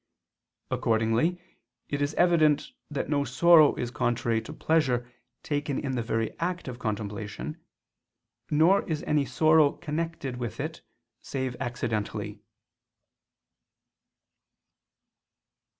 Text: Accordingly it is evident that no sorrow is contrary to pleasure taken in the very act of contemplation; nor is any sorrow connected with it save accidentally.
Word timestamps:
Accordingly 0.71 1.39
it 1.87 2.01
is 2.01 2.15
evident 2.15 2.71
that 2.89 3.07
no 3.07 3.23
sorrow 3.23 3.75
is 3.75 3.91
contrary 3.91 4.41
to 4.41 4.51
pleasure 4.51 5.07
taken 5.43 5.77
in 5.77 5.91
the 5.91 6.01
very 6.01 6.35
act 6.39 6.67
of 6.67 6.79
contemplation; 6.79 7.63
nor 8.49 8.81
is 8.89 9.03
any 9.03 9.25
sorrow 9.25 9.73
connected 9.73 10.37
with 10.37 10.59
it 10.59 10.81
save 11.21 11.55
accidentally. 11.59 12.41